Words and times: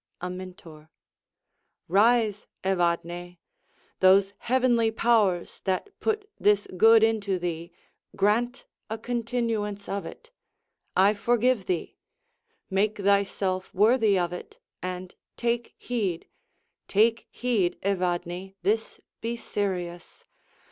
Amintor 0.19 0.89
Rise, 1.87 2.47
Evadne. 2.63 3.37
Those 3.99 4.33
heavenly 4.39 4.89
powers 4.89 5.61
that 5.65 5.89
put 5.99 6.27
this 6.39 6.65
good 6.75 7.03
into 7.03 7.37
thee 7.37 7.71
Grant 8.15 8.65
a 8.89 8.97
continuance 8.97 9.87
of 9.87 10.07
it! 10.07 10.31
I 10.95 11.13
forgive 11.13 11.65
thee: 11.67 11.97
Make 12.67 12.97
thyself 12.97 13.71
worthy 13.75 14.17
of 14.17 14.33
it; 14.33 14.57
and 14.81 15.13
take 15.37 15.75
heed, 15.77 16.27
Take 16.87 17.27
heed, 17.29 17.77
Evadne, 17.83 18.55
this 18.63 18.99
be 19.21 19.35
serious. 19.37 20.25